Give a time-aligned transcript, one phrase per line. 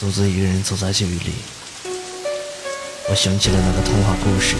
[0.00, 1.32] 独自一个人走在酒里，
[3.10, 4.54] 我想起了那个童话故事。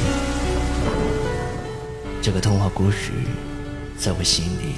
[2.20, 3.12] 这个童话故事
[3.96, 4.74] 在我心里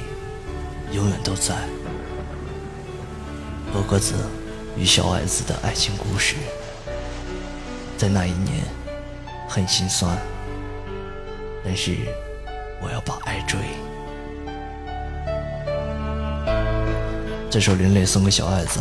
[0.94, 1.54] 永远都在。
[3.72, 4.12] 鹅鸽子
[4.76, 6.37] 与小矮子的爱情故事，
[7.97, 8.63] 在那一年
[9.49, 10.15] 很心酸，
[11.65, 11.97] 但是
[12.83, 13.58] 我要把爱追。
[17.48, 18.79] 这首林磊送给小矮子。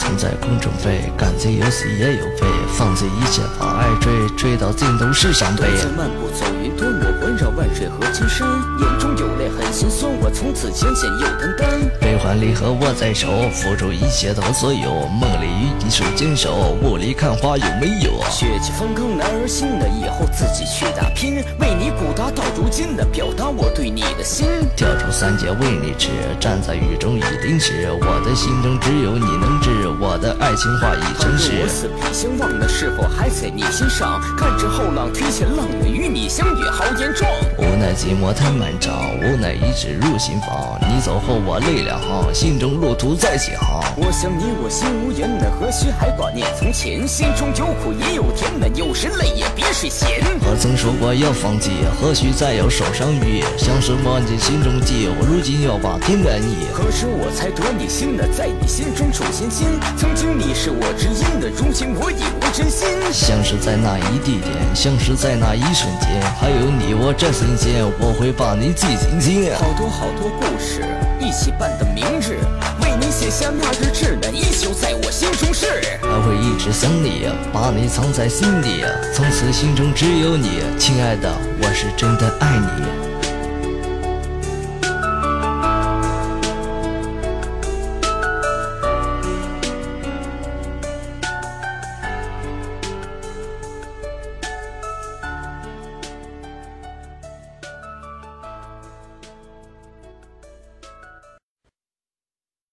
[0.00, 5.68] 曾在空中飞，感情有喜也有悲，放弃一切把爱追，追到尽头是伤悲。
[5.94, 8.48] 漫步走云端，我环绕万水和千山，
[8.80, 11.68] 眼中有泪很心酸，我从此艰险又担当。
[12.00, 18.24] 悲欢离合握在手，付出一切都所有，梦里与你手牵手，雾里看花有没有？
[18.30, 24.46] 血气方刚男儿心的，以后自己去打拼，为你鼓达到如今的，表达我对你的心。
[24.74, 26.08] 跳出三界为你痴，
[26.40, 29.89] 站在雨中一定是我的心中只有你能知。
[29.98, 31.52] 我的爱情话已成诗。
[31.62, 34.20] 我死彼相望的是否还在你心上？
[34.36, 37.30] 看着后浪推前浪，与你相遇好言壮。
[37.56, 40.76] 无奈寂寞太漫长，无奈一直入心房。
[40.90, 43.80] 你走后我泪两行，心中路途再起航。
[43.96, 47.06] 我想你我心无言，那何须还挂念从前？
[47.06, 50.20] 心中有苦也有甜，那有时泪也别水咸。
[50.42, 51.70] 何曾说过要放弃？
[52.02, 53.44] 何须再有受伤语？
[53.56, 56.66] 像是忘记心中记，我如今要把天改你。
[56.74, 58.24] 何时我才得你心呢？
[58.36, 59.68] 在你心中重新心。
[59.96, 62.88] 曾经你是我知音的，如今我已无真心。
[63.12, 69.52] 相识在那一地点，相识在那一瞬间，还有你我这心间，我会把你记进心。
[69.54, 70.82] 好多好多故事，
[71.20, 72.40] 一起办的明日，
[72.82, 75.66] 为你写下那日志那，依旧在我心中是。
[76.00, 78.82] 还会一直想你，把你藏在心底，
[79.14, 81.30] 从此心中只有你，亲爱的，
[81.60, 82.99] 我是真的爱你。